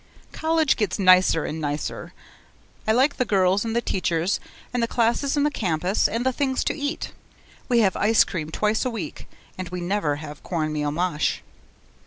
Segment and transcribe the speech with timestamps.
[0.31, 2.11] College gets nicer and nicer.
[2.87, 4.39] I like the girls and the teachers
[4.73, 7.11] and the classes and the campus and the things to eat.
[7.69, 9.27] We have ice cream twice a week
[9.59, 11.43] and we never have corn meal mush.